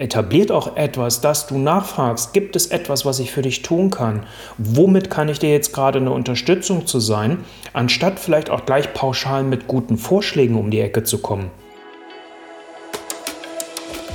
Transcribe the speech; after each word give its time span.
etabliert 0.00 0.50
auch 0.50 0.76
etwas, 0.76 1.20
dass 1.20 1.46
du 1.46 1.58
nachfragst, 1.58 2.32
gibt 2.32 2.56
es 2.56 2.68
etwas, 2.68 3.04
was 3.04 3.18
ich 3.18 3.30
für 3.30 3.42
dich 3.42 3.60
tun 3.62 3.90
kann? 3.90 4.24
Womit 4.56 5.10
kann 5.10 5.28
ich 5.28 5.38
dir 5.38 5.50
jetzt 5.50 5.74
gerade 5.74 5.98
eine 5.98 6.10
Unterstützung 6.10 6.86
zu 6.86 7.00
sein, 7.00 7.38
anstatt 7.74 8.18
vielleicht 8.18 8.48
auch 8.48 8.64
gleich 8.64 8.94
pauschal 8.94 9.44
mit 9.44 9.66
guten 9.66 9.98
Vorschlägen 9.98 10.56
um 10.56 10.70
die 10.70 10.80
Ecke 10.80 11.04
zu 11.04 11.18
kommen? 11.18 11.50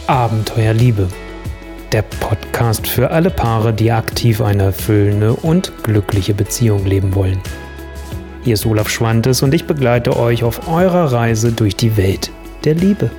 Abenteuerliebe. 0.07 1.07
Der 1.91 2.01
Podcast 2.01 2.87
für 2.87 3.11
alle 3.11 3.29
Paare, 3.29 3.71
die 3.71 3.91
aktiv 3.91 4.41
eine 4.41 4.63
erfüllende 4.63 5.33
und 5.33 5.71
glückliche 5.83 6.33
Beziehung 6.33 6.85
leben 6.85 7.13
wollen. 7.13 7.39
Hier 8.43 8.55
ist 8.55 8.65
Olaf 8.65 8.89
Schwantes 8.89 9.43
und 9.43 9.53
ich 9.53 9.65
begleite 9.65 10.17
euch 10.17 10.43
auf 10.43 10.67
eurer 10.67 11.11
Reise 11.11 11.51
durch 11.51 11.75
die 11.75 11.95
Welt 11.95 12.31
der 12.63 12.73
Liebe. 12.73 13.11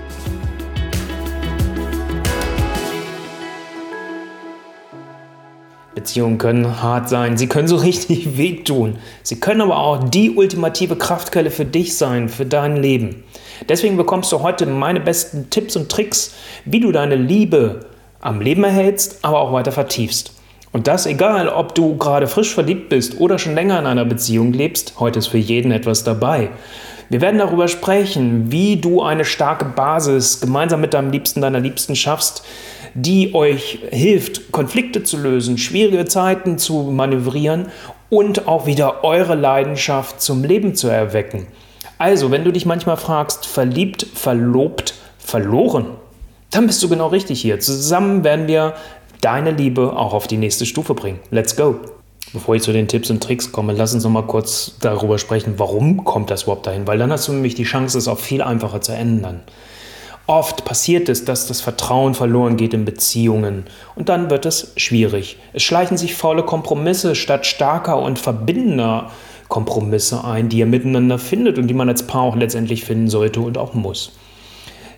Beziehungen 6.06 6.38
können 6.38 6.80
hart 6.82 7.08
sein, 7.08 7.36
sie 7.36 7.48
können 7.48 7.66
so 7.66 7.76
richtig 7.90 8.38
wehtun. 8.38 8.96
Sie 9.24 9.40
können 9.40 9.60
aber 9.60 9.76
auch 9.76 10.08
die 10.08 10.30
ultimative 10.30 10.94
Kraftquelle 10.94 11.50
für 11.50 11.64
dich 11.64 11.96
sein, 11.96 12.28
für 12.28 12.46
dein 12.46 12.76
Leben. 12.76 13.24
Deswegen 13.68 13.96
bekommst 13.96 14.30
du 14.30 14.40
heute 14.40 14.66
meine 14.66 15.00
besten 15.00 15.50
Tipps 15.50 15.74
und 15.74 15.90
Tricks, 15.90 16.34
wie 16.64 16.78
du 16.78 16.92
deine 16.92 17.16
Liebe 17.16 17.86
am 18.20 18.40
Leben 18.40 18.62
erhältst, 18.62 19.18
aber 19.22 19.40
auch 19.40 19.52
weiter 19.52 19.72
vertiefst. 19.72 20.32
Und 20.70 20.86
das 20.86 21.06
egal, 21.06 21.48
ob 21.48 21.74
du 21.74 21.96
gerade 21.96 22.28
frisch 22.28 22.54
verliebt 22.54 22.88
bist 22.88 23.18
oder 23.18 23.38
schon 23.38 23.54
länger 23.54 23.78
in 23.78 23.86
einer 23.86 24.04
Beziehung 24.04 24.52
lebst, 24.52 25.00
heute 25.00 25.18
ist 25.18 25.28
für 25.28 25.38
jeden 25.38 25.72
etwas 25.72 26.04
dabei. 26.04 26.50
Wir 27.08 27.20
werden 27.20 27.38
darüber 27.38 27.66
sprechen, 27.66 28.52
wie 28.52 28.76
du 28.76 29.02
eine 29.02 29.24
starke 29.24 29.64
Basis 29.64 30.40
gemeinsam 30.40 30.80
mit 30.80 30.94
deinem 30.94 31.10
Liebsten, 31.10 31.40
deiner 31.40 31.60
Liebsten 31.60 31.96
schaffst, 31.96 32.44
die 32.96 33.34
euch 33.34 33.78
hilft, 33.90 34.50
Konflikte 34.52 35.02
zu 35.02 35.18
lösen, 35.18 35.58
schwierige 35.58 36.06
Zeiten 36.06 36.58
zu 36.58 36.82
manövrieren 36.82 37.66
und 38.08 38.48
auch 38.48 38.66
wieder 38.66 39.04
eure 39.04 39.34
Leidenschaft 39.34 40.20
zum 40.20 40.42
Leben 40.42 40.74
zu 40.74 40.88
erwecken. 40.88 41.46
Also, 41.98 42.30
wenn 42.30 42.44
du 42.44 42.52
dich 42.52 42.66
manchmal 42.66 42.96
fragst, 42.96 43.46
verliebt, 43.46 44.06
verlobt, 44.14 44.94
verloren, 45.18 45.86
dann 46.50 46.66
bist 46.66 46.82
du 46.82 46.88
genau 46.88 47.08
richtig 47.08 47.40
hier. 47.40 47.60
Zusammen 47.60 48.24
werden 48.24 48.48
wir 48.48 48.74
deine 49.20 49.50
Liebe 49.50 49.94
auch 49.96 50.14
auf 50.14 50.26
die 50.26 50.36
nächste 50.36 50.66
Stufe 50.66 50.94
bringen. 50.94 51.20
Let's 51.30 51.56
go! 51.56 51.76
Bevor 52.32 52.54
ich 52.54 52.62
zu 52.62 52.72
den 52.72 52.88
Tipps 52.88 53.08
und 53.10 53.22
Tricks 53.22 53.52
komme, 53.52 53.72
lass 53.72 53.94
uns 53.94 54.04
noch 54.04 54.10
mal 54.10 54.26
kurz 54.26 54.76
darüber 54.80 55.18
sprechen, 55.18 55.54
warum 55.58 56.04
kommt 56.04 56.30
das 56.30 56.42
überhaupt 56.42 56.66
dahin? 56.66 56.86
Weil 56.86 56.98
dann 56.98 57.12
hast 57.12 57.28
du 57.28 57.32
nämlich 57.32 57.54
die 57.54 57.64
Chance, 57.64 57.98
es 57.98 58.08
auch 58.08 58.18
viel 58.18 58.42
einfacher 58.42 58.80
zu 58.80 58.92
ändern. 58.92 59.42
Oft 60.28 60.64
passiert 60.64 61.08
es, 61.08 61.24
dass 61.24 61.46
das 61.46 61.60
Vertrauen 61.60 62.14
verloren 62.14 62.56
geht 62.56 62.74
in 62.74 62.84
Beziehungen 62.84 63.64
und 63.94 64.08
dann 64.08 64.28
wird 64.28 64.44
es 64.44 64.72
schwierig. 64.76 65.38
Es 65.52 65.62
schleichen 65.62 65.96
sich 65.96 66.16
faule 66.16 66.42
Kompromisse 66.42 67.14
statt 67.14 67.46
starker 67.46 67.98
und 67.98 68.18
verbindender 68.18 69.10
Kompromisse 69.48 70.24
ein, 70.24 70.48
die 70.48 70.58
ihr 70.58 70.66
miteinander 70.66 71.20
findet 71.20 71.58
und 71.58 71.68
die 71.68 71.74
man 71.74 71.88
als 71.88 72.08
Paar 72.08 72.22
auch 72.22 72.34
letztendlich 72.34 72.84
finden 72.84 73.08
sollte 73.08 73.40
und 73.40 73.56
auch 73.56 73.74
muss. 73.74 74.12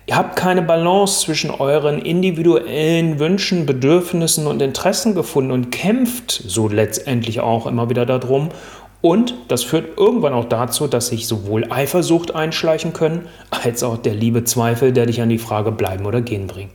Ihr 0.09 0.17
habt 0.17 0.35
keine 0.35 0.63
Balance 0.63 1.23
zwischen 1.23 1.51
euren 1.51 1.99
individuellen 1.99 3.19
Wünschen, 3.19 3.67
Bedürfnissen 3.67 4.47
und 4.47 4.59
Interessen 4.59 5.13
gefunden 5.13 5.51
und 5.51 5.69
kämpft 5.69 6.31
so 6.31 6.67
letztendlich 6.67 7.41
auch 7.41 7.67
immer 7.67 7.91
wieder 7.91 8.07
darum 8.07 8.49
und 9.01 9.33
das 9.47 9.63
führt 9.63 9.97
irgendwann 9.97 10.33
auch 10.33 10.45
dazu, 10.45 10.87
dass 10.87 11.07
sich 11.07 11.25
sowohl 11.25 11.71
Eifersucht 11.71 12.35
einschleichen 12.35 12.91
können, 12.91 13.27
als 13.49 13.83
auch 13.83 13.97
der 13.97 14.13
liebe 14.13 14.43
Zweifel, 14.43 14.91
der 14.91 15.05
dich 15.05 15.21
an 15.21 15.29
die 15.29 15.37
Frage 15.37 15.71
bleiben 15.71 16.05
oder 16.05 16.21
gehen 16.21 16.47
bringt. 16.47 16.71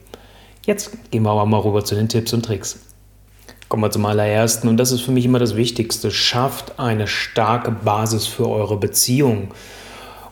Jetzt 0.64 1.11
gehen 1.11 1.22
wir 1.25 1.30
aber 1.30 1.45
mal 1.45 1.58
rüber 1.58 1.84
zu 1.84 1.95
den 1.95 2.08
Tipps 2.08 2.33
und 2.33 2.45
Tricks. 2.45 2.80
Kommen 3.69 3.83
wir 3.83 3.91
zum 3.91 4.06
allerersten 4.06 4.69
und 4.69 4.78
das 4.78 4.92
ist 4.92 5.02
für 5.02 5.11
mich 5.11 5.27
immer 5.27 5.39
das 5.39 5.56
Wichtigste. 5.56 6.11
Schafft 6.11 6.78
eine 6.78 7.06
starke 7.06 7.70
Basis 7.70 8.27
für 8.27 8.48
eure 8.48 8.79
Beziehung. 8.79 9.48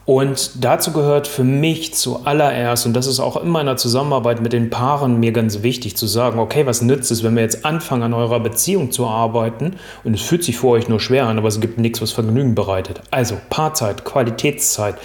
Und 0.04 0.64
dazu 0.64 0.92
gehört 0.92 1.28
für 1.28 1.44
mich 1.44 1.94
zuallererst, 1.94 2.86
und 2.86 2.94
das 2.94 3.06
ist 3.06 3.20
auch 3.20 3.40
in 3.40 3.48
meiner 3.48 3.76
Zusammenarbeit 3.76 4.42
mit 4.42 4.52
den 4.52 4.68
Paaren 4.68 5.20
mir 5.20 5.30
ganz 5.30 5.62
wichtig 5.62 5.96
zu 5.96 6.08
sagen, 6.08 6.40
okay, 6.40 6.66
was 6.66 6.82
nützt 6.82 7.12
es, 7.12 7.22
wenn 7.22 7.36
wir 7.36 7.42
jetzt 7.42 7.64
anfangen, 7.64 8.02
an 8.02 8.14
eurer 8.14 8.40
Beziehung 8.40 8.90
zu 8.90 9.06
arbeiten 9.06 9.76
und 10.02 10.14
es 10.14 10.22
fühlt 10.22 10.42
sich 10.42 10.58
für 10.58 10.68
euch 10.68 10.88
nur 10.88 10.98
schwer 10.98 11.26
an, 11.26 11.38
aber 11.38 11.46
es 11.46 11.60
gibt 11.60 11.78
nichts, 11.78 12.02
was 12.02 12.10
Vergnügen 12.10 12.56
bereitet. 12.56 13.00
Also 13.12 13.36
Paarzeit, 13.48 14.04
Qualitätszeit. 14.04 14.96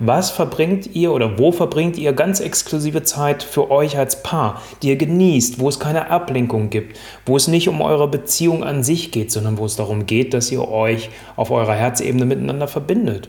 Was 0.00 0.30
verbringt 0.30 0.94
ihr 0.94 1.12
oder 1.12 1.38
wo 1.38 1.52
verbringt 1.52 1.96
ihr 1.96 2.12
ganz 2.12 2.40
exklusive 2.40 3.04
Zeit 3.04 3.44
für 3.44 3.70
euch 3.70 3.96
als 3.96 4.22
Paar, 4.22 4.60
die 4.82 4.88
ihr 4.88 4.96
genießt, 4.96 5.60
wo 5.60 5.68
es 5.68 5.78
keine 5.78 6.10
Ablenkung 6.10 6.70
gibt, 6.70 6.96
wo 7.26 7.36
es 7.36 7.46
nicht 7.46 7.68
um 7.68 7.80
eure 7.80 8.08
Beziehung 8.08 8.64
an 8.64 8.82
sich 8.82 9.12
geht, 9.12 9.30
sondern 9.30 9.56
wo 9.56 9.64
es 9.64 9.76
darum 9.76 10.06
geht, 10.06 10.34
dass 10.34 10.50
ihr 10.50 10.68
euch 10.68 11.10
auf 11.36 11.52
eurer 11.52 11.74
Herzebene 11.74 12.24
miteinander 12.24 12.66
verbindet? 12.66 13.28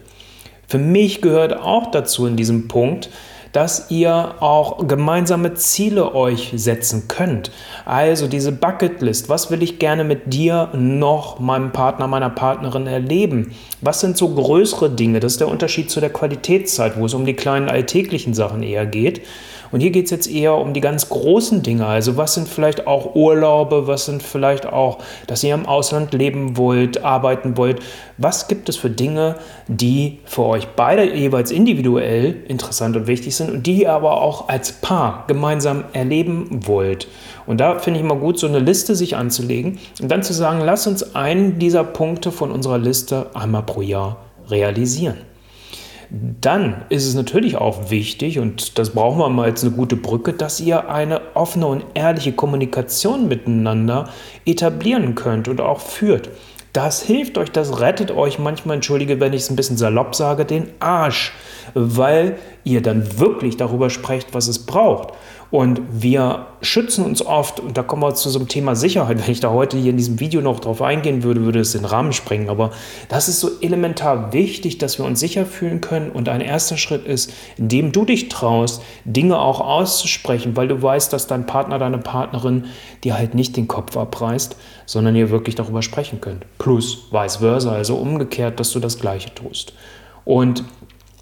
Für 0.67 0.77
mich 0.77 1.21
gehört 1.21 1.53
auch 1.53 1.91
dazu 1.91 2.25
in 2.25 2.35
diesem 2.35 2.67
Punkt, 2.67 3.09
dass 3.55 3.89
ihr 3.89 4.35
auch 4.41 4.85
gemeinsame 4.85 5.53
Ziele 5.53 6.13
euch 6.13 6.51
setzen 6.57 7.07
könnt. 7.07 7.51
Also 7.85 8.27
diese 8.27 8.51
Bucketlist, 8.51 9.29
was 9.29 9.49
will 9.49 9.63
ich 9.63 9.79
gerne 9.79 10.03
mit 10.03 10.33
dir 10.33 10.71
noch, 10.73 11.39
meinem 11.39 11.71
Partner, 11.71 12.07
meiner 12.07 12.29
Partnerin 12.29 12.85
erleben? 12.85 13.55
Was 13.79 14.01
sind 14.01 14.17
so 14.17 14.27
größere 14.27 14.89
Dinge? 14.89 15.21
Das 15.21 15.33
ist 15.33 15.39
der 15.39 15.47
Unterschied 15.47 15.89
zu 15.89 16.01
der 16.01 16.11
Qualitätszeit, 16.11 16.99
wo 16.99 17.05
es 17.05 17.13
um 17.13 17.25
die 17.25 17.33
kleinen 17.33 17.69
alltäglichen 17.69 18.33
Sachen 18.33 18.61
eher 18.61 18.85
geht. 18.85 19.21
Und 19.75 19.81
hier 19.81 19.91
geht 19.91 20.05
es 20.05 20.11
jetzt 20.11 20.31
eher 20.31 20.55
um 20.55 20.73
die 20.73 20.79
ganz 20.79 21.09
großen 21.09 21.61
Dinge. 21.61 21.85
Also 21.85 22.15
was 22.15 22.33
sind 22.33 22.47
vielleicht 22.47 22.87
auch 22.87 23.13
Urlaube, 23.13 23.87
was 23.87 24.05
sind 24.05 24.23
vielleicht 24.23 24.65
auch, 24.65 24.99
dass 25.27 25.43
ihr 25.43 25.53
im 25.53 25.65
Ausland 25.65 26.13
leben 26.13 26.55
wollt, 26.55 27.03
arbeiten 27.03 27.57
wollt. 27.57 27.81
Was 28.17 28.47
gibt 28.47 28.69
es 28.69 28.77
für 28.77 28.89
Dinge, 28.89 29.35
die 29.67 30.19
für 30.23 30.43
euch 30.43 30.69
beide 30.77 31.13
jeweils 31.13 31.51
individuell 31.51 32.37
interessant 32.47 32.95
und 32.95 33.07
wichtig 33.07 33.35
sind 33.35 33.51
und 33.51 33.67
die 33.67 33.81
ihr 33.81 33.91
aber 33.91 34.21
auch 34.21 34.47
als 34.47 34.71
Paar 34.71 35.25
gemeinsam 35.27 35.83
erleben 35.91 36.61
wollt? 36.65 37.09
Und 37.45 37.59
da 37.59 37.77
finde 37.77 37.99
ich 37.99 38.05
immer 38.05 38.15
gut, 38.15 38.39
so 38.39 38.47
eine 38.47 38.59
Liste 38.59 38.95
sich 38.95 39.17
anzulegen 39.17 39.79
und 40.01 40.09
dann 40.09 40.23
zu 40.23 40.31
sagen, 40.31 40.61
lass 40.63 40.87
uns 40.87 41.15
einen 41.15 41.59
dieser 41.59 41.83
Punkte 41.83 42.31
von 42.31 42.49
unserer 42.49 42.77
Liste 42.77 43.27
einmal 43.33 43.63
pro 43.63 43.81
Jahr 43.81 44.23
realisieren. 44.49 45.17
Dann 46.09 46.85
ist 46.89 47.05
es 47.05 47.15
natürlich 47.15 47.57
auch 47.57 47.89
wichtig, 47.89 48.39
und 48.39 48.77
das 48.77 48.91
brauchen 48.91 49.19
wir 49.19 49.29
mal 49.29 49.45
als 49.45 49.63
eine 49.63 49.71
gute 49.71 49.95
Brücke, 49.95 50.33
dass 50.33 50.59
ihr 50.59 50.89
eine 50.89 51.35
offene 51.35 51.67
und 51.67 51.85
ehrliche 51.93 52.33
Kommunikation 52.33 53.27
miteinander 53.27 54.09
etablieren 54.45 55.15
könnt 55.15 55.47
und 55.47 55.61
auch 55.61 55.79
führt. 55.79 56.29
Das 56.73 57.01
hilft 57.01 57.37
euch, 57.37 57.51
das 57.51 57.79
rettet 57.79 58.11
euch 58.11 58.37
manchmal, 58.37 58.75
entschuldige, 58.75 59.21
wenn 59.21 59.31
ich 59.31 59.43
es 59.43 59.49
ein 59.49 59.55
bisschen 59.55 59.77
salopp 59.77 60.13
sage, 60.13 60.43
den 60.43 60.67
Arsch, 60.79 61.31
weil 61.73 62.37
ihr 62.65 62.81
dann 62.81 63.17
wirklich 63.17 63.55
darüber 63.55 63.89
sprecht, 63.89 64.33
was 64.33 64.49
es 64.49 64.65
braucht. 64.65 65.13
Und 65.51 65.81
wir 65.91 66.47
schützen 66.61 67.05
uns 67.05 67.25
oft, 67.25 67.59
und 67.59 67.77
da 67.77 67.83
kommen 67.83 68.01
wir 68.01 68.13
zu 68.15 68.29
so 68.29 68.39
einem 68.39 68.47
Thema 68.47 68.75
Sicherheit. 68.75 69.23
Wenn 69.23 69.31
ich 69.31 69.39
da 69.39 69.51
heute 69.51 69.77
hier 69.77 69.91
in 69.91 69.97
diesem 69.97 70.19
Video 70.19 70.41
noch 70.41 70.59
drauf 70.59 70.81
eingehen 70.81 71.23
würde, 71.23 71.41
würde 71.41 71.59
es 71.59 71.73
den 71.73 71.85
Rahmen 71.85 72.13
sprengen. 72.13 72.49
Aber 72.49 72.71
das 73.09 73.27
ist 73.27 73.39
so 73.39 73.49
elementar 73.61 74.33
wichtig, 74.33 74.79
dass 74.79 74.97
wir 74.97 75.05
uns 75.05 75.19
sicher 75.19 75.45
fühlen 75.45 75.81
können. 75.81 76.09
Und 76.11 76.29
ein 76.29 76.41
erster 76.41 76.77
Schritt 76.77 77.05
ist, 77.05 77.31
indem 77.57 77.91
du 77.91 78.05
dich 78.05 78.29
traust, 78.29 78.81
Dinge 79.05 79.39
auch 79.39 79.61
auszusprechen, 79.61 80.57
weil 80.57 80.67
du 80.67 80.81
weißt, 80.81 81.13
dass 81.13 81.27
dein 81.27 81.45
Partner, 81.45 81.79
deine 81.79 81.99
Partnerin 81.99 82.65
dir 83.03 83.17
halt 83.17 83.35
nicht 83.35 83.55
den 83.55 83.67
Kopf 83.67 83.95
abreißt, 83.95 84.55
sondern 84.85 85.15
ihr 85.15 85.29
wirklich 85.29 85.55
darüber 85.55 85.81
sprechen 85.81 86.21
könnt. 86.21 86.45
Plus 86.57 87.07
vice 87.11 87.37
versa, 87.37 87.71
also 87.71 87.95
umgekehrt, 87.95 88.59
dass 88.59 88.71
du 88.71 88.79
das 88.79 88.99
Gleiche 88.99 89.33
tust. 89.33 89.73
Und 90.25 90.63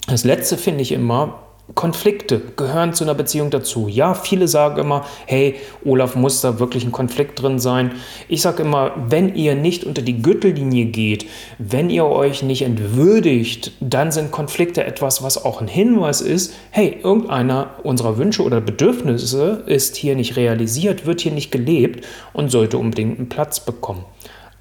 das 0.08 0.24
Letzte 0.24 0.58
finde 0.58 0.82
ich 0.82 0.92
immer, 0.92 1.43
Konflikte 1.76 2.42
gehören 2.58 2.94
zu 2.94 3.06
einer 3.06 3.14
Beziehung 3.14 3.50
dazu. 3.50 3.88
Ja, 3.88 4.16
viele 4.16 4.50
sagen 4.50 4.82
immer, 4.82 5.06
hey, 5.26 5.56
Olaf, 5.86 6.16
muss 6.16 6.42
da 6.42 6.60
wirklich 6.60 6.84
ein 6.84 6.92
Konflikt 6.92 7.42
drin 7.42 7.58
sein? 7.58 7.94
Ich 8.28 8.42
sage 8.42 8.64
immer, 8.64 8.92
wenn 9.08 9.34
ihr 9.34 9.56
nicht 9.56 9.86
unter 9.86 10.02
die 10.02 10.22
Gürtellinie 10.22 10.86
geht, 10.86 11.26
wenn 11.60 11.90
ihr 11.90 12.06
euch 12.06 12.44
nicht 12.44 12.64
entwürdigt, 12.64 13.72
dann 13.80 14.12
sind 14.12 14.32
Konflikte 14.32 14.84
etwas, 14.84 15.24
was 15.24 15.44
auch 15.44 15.62
ein 15.62 15.70
Hinweis 15.70 16.20
ist, 16.20 16.54
hey, 16.70 17.00
irgendeiner 17.02 17.76
unserer 17.84 18.18
Wünsche 18.18 18.44
oder 18.44 18.60
Bedürfnisse 18.60 19.64
ist 19.66 19.96
hier 19.96 20.16
nicht 20.16 20.36
realisiert, 20.36 21.06
wird 21.06 21.22
hier 21.22 21.32
nicht 21.32 21.52
gelebt 21.52 22.06
und 22.34 22.50
sollte 22.50 22.78
unbedingt 22.78 23.20
einen 23.20 23.30
Platz 23.30 23.62
bekommen. 23.62 24.04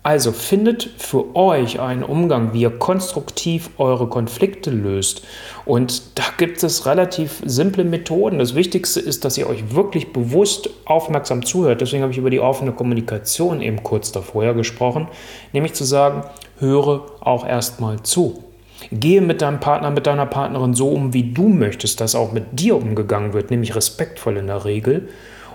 Also 0.05 0.33
findet 0.33 0.91
für 0.99 1.37
euch 1.37 1.79
einen 1.79 2.03
Umgang, 2.03 2.53
wie 2.53 2.63
ihr 2.63 2.77
konstruktiv 2.77 3.71
eure 3.79 4.09
Konflikte 4.09 4.71
löst. 4.71 5.23
Und 5.65 6.19
da 6.19 6.25
gibt 6.39 6.61
es 6.65 6.87
relativ 6.87 7.41
simple 7.45 7.85
Methoden. 7.85 8.41
Das 8.41 8.57
Wichtigste 8.57 8.99
ist, 8.99 9.25
dass 9.25 9.39
ihr 9.39 9.49
euch 9.49 9.75
wirklich 9.75 10.13
bewusst 10.13 10.71
aufmerksam 10.87 11.45
zuhört. 11.45 11.81
Deswegen 11.81 12.03
habe 12.03 12.11
ich 12.13 12.19
über 12.19 12.31
die 12.31 12.41
offene 12.41 12.73
Kommunikation 12.73 13.61
eben 13.61 13.85
kurz 13.85 14.11
davor 14.11 14.55
gesprochen, 14.55 15.07
nämlich 15.53 15.75
zu 15.75 15.85
sagen, 15.85 16.25
höre 16.59 17.07
auch 17.21 17.47
erstmal 17.47 18.03
zu. 18.03 18.43
Gehe 18.91 19.21
mit 19.21 19.41
deinem 19.41 19.61
Partner, 19.61 19.93
mit 19.93 20.09
deiner 20.09 20.27
Partnerin 20.27 20.75
so 20.75 20.89
um, 20.89 21.15
wie 21.15 21.33
du 21.33 21.47
möchtest, 21.47 22.01
dass 22.01 22.17
auch 22.17 22.33
mit 22.33 22.59
dir 22.59 22.77
umgegangen 22.77 23.35
wird, 23.35 23.53
nämlich 23.53 23.77
respektvoll 23.77 24.37
in 24.37 24.49
der 24.49 24.65
Regel 24.65 25.09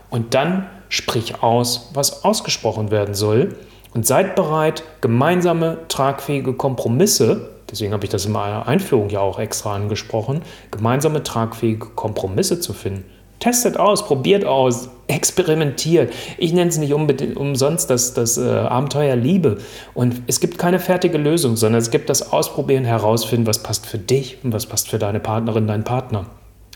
Und 0.10 0.34
dann 0.34 0.68
sprich 0.88 1.44
aus, 1.44 1.92
was 1.94 2.24
ausgesprochen 2.24 2.92
werden 2.92 3.14
soll. 3.14 3.58
Und 3.94 4.06
seid 4.06 4.36
bereit, 4.36 4.84
gemeinsame, 5.02 5.80
tragfähige 5.88 6.54
Kompromisse, 6.54 7.50
deswegen 7.70 7.94
habe 7.94 8.04
ich 8.06 8.10
das 8.10 8.26
in 8.26 8.32
meiner 8.32 8.68
Einführung 8.68 9.10
ja 9.10 9.22
auch 9.22 9.40
extra 9.40 9.76
angesprochen, 9.76 10.42
gemeinsame, 10.72 11.24
tragfähige 11.24 11.88
Kompromisse 11.88 12.60
zu 12.60 12.74
finden. 12.74 13.06
Testet 13.40 13.78
aus, 13.78 14.06
probiert 14.06 14.46
aus, 14.46 14.90
experimentiert. 15.08 16.12
Ich 16.38 16.54
nenne 16.54 16.70
es 16.70 16.78
nicht 16.78 16.94
umsonst 16.94 17.90
das, 17.90 18.14
das 18.14 18.38
äh, 18.38 18.50
Abenteuer 18.50 19.16
Liebe. 19.16 19.60
Und 19.94 20.24
es 20.28 20.40
gibt 20.40 20.58
keine 20.58 20.80
fertige 20.80 21.18
Lösung, 21.18 21.56
sondern 21.56 21.80
es 21.80 21.92
gibt 21.92 22.10
das 22.10 22.34
Ausprobieren, 22.34 22.84
herausfinden, 22.84 23.48
was 23.48 23.64
passt 23.64 23.86
für 23.86 24.00
dich 24.00 24.44
und 24.44 24.54
was 24.54 24.66
passt 24.66 24.90
für 24.90 25.00
deine 25.00 25.20
Partnerin, 25.20 25.68
deinen 25.68 25.84
Partner. 25.84 26.26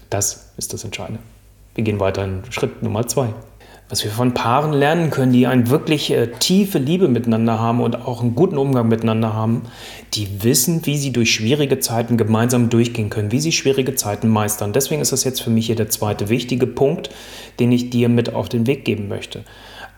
Das 0.10 0.54
ist 0.58 0.74
das 0.74 0.84
Entscheidende. 0.84 1.22
Wir 1.76 1.84
gehen 1.84 2.00
weiter 2.00 2.24
in 2.24 2.44
Schritt 2.52 2.84
Nummer 2.84 3.08
zwei 3.08 3.30
was 3.92 4.06
wir 4.06 4.12
von 4.12 4.34
Paaren 4.34 4.72
lernen 4.72 5.10
können, 5.10 5.34
die 5.34 5.48
eine 5.48 5.70
wirklich 5.70 6.12
äh, 6.12 6.28
tiefe 6.28 6.78
Liebe 6.78 7.10
miteinander 7.10 7.60
haben 7.60 7.82
und 7.82 8.08
auch 8.08 8.22
einen 8.22 8.36
guten 8.36 8.58
Umgang 8.58 8.88
miteinander 8.88 9.34
haben, 9.34 9.64
die 10.14 10.44
wissen, 10.44 10.86
wie 10.86 10.98
sie 10.98 11.12
durch 11.12 11.34
schwierige 11.34 11.78
Zeiten 11.80 12.16
gemeinsam 12.16 12.70
durchgehen 12.70 13.10
können, 13.10 13.34
wie 13.34 13.42
sie 13.42 13.52
schwierige 13.52 13.94
Zeiten 13.96 14.30
meistern. 14.30 14.72
Deswegen 14.72 15.02
ist 15.02 15.12
das 15.12 15.26
jetzt 15.26 15.42
für 15.42 15.50
mich 15.50 15.66
hier 15.66 15.76
der 15.76 15.90
zweite 15.90 16.30
wichtige 16.30 16.68
Punkt, 16.68 17.10
den 17.60 17.74
ich 17.74 17.90
dir 17.90 18.08
mit 18.08 18.34
auf 18.34 18.48
den 18.48 18.66
Weg 18.66 18.86
geben 18.86 19.10
möchte. 19.10 19.44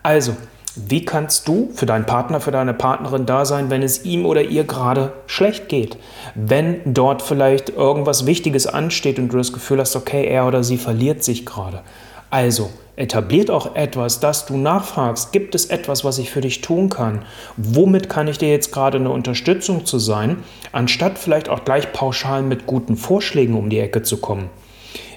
Also, 0.02 0.34
wie 0.74 1.04
kannst 1.04 1.46
du 1.46 1.70
für 1.72 1.86
deinen 1.86 2.04
Partner, 2.04 2.40
für 2.40 2.50
deine 2.50 2.74
Partnerin 2.74 3.26
da 3.26 3.44
sein, 3.44 3.70
wenn 3.70 3.84
es 3.84 4.04
ihm 4.04 4.26
oder 4.26 4.42
ihr 4.42 4.64
gerade 4.64 5.12
schlecht 5.28 5.68
geht? 5.68 5.98
Wenn 6.34 6.80
dort 6.84 7.22
vielleicht 7.22 7.68
irgendwas 7.68 8.26
Wichtiges 8.26 8.66
ansteht 8.66 9.20
und 9.20 9.28
du 9.28 9.36
das 9.36 9.52
Gefühl 9.52 9.78
hast, 9.78 9.94
okay, 9.94 10.26
er 10.26 10.48
oder 10.48 10.64
sie 10.64 10.78
verliert 10.78 11.22
sich 11.22 11.46
gerade. 11.46 11.82
Also, 12.30 12.70
etabliert 12.96 13.50
auch 13.50 13.74
etwas, 13.74 14.20
dass 14.20 14.46
du 14.46 14.56
nachfragst, 14.56 15.32
gibt 15.32 15.54
es 15.54 15.66
etwas, 15.66 16.04
was 16.04 16.18
ich 16.18 16.30
für 16.30 16.40
dich 16.40 16.60
tun 16.60 16.90
kann? 16.90 17.22
Womit 17.56 18.08
kann 18.08 18.28
ich 18.28 18.38
dir 18.38 18.50
jetzt 18.50 18.72
gerade 18.72 18.98
eine 18.98 19.10
Unterstützung 19.10 19.84
zu 19.84 19.98
sein, 19.98 20.38
anstatt 20.72 21.18
vielleicht 21.18 21.48
auch 21.48 21.64
gleich 21.64 21.92
pauschal 21.92 22.42
mit 22.42 22.66
guten 22.66 22.96
Vorschlägen 22.96 23.54
um 23.54 23.70
die 23.70 23.80
Ecke 23.80 24.02
zu 24.02 24.18
kommen? 24.18 24.48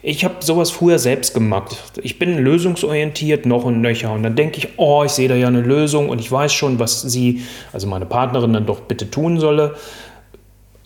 Ich 0.04 0.24
habe 0.24 0.36
sowas 0.40 0.72
früher 0.72 1.00
selbst 1.00 1.34
gemacht. 1.34 1.76
Ich 2.02 2.18
bin 2.18 2.38
lösungsorientiert 2.38 3.46
noch 3.46 3.66
und 3.66 3.82
nöcher. 3.82 4.14
Und 4.14 4.24
dann 4.24 4.36
denke 4.36 4.60
ich, 4.60 4.70
oh, 4.78 5.04
ich 5.04 5.12
sehe 5.12 5.28
da 5.28 5.36
ja 5.36 5.48
eine 5.48 5.62
Lösung 5.62 6.10
und 6.10 6.22
ich 6.22 6.32
weiß 6.32 6.54
schon, 6.54 6.80
was 6.80 7.02
sie, 7.02 7.42
also 7.74 7.88
meine 7.88 8.06
Partnerin, 8.06 8.54
dann 8.54 8.66
doch 8.66 8.82
bitte 8.82 9.12
tun 9.12 9.40
solle. 9.40 9.76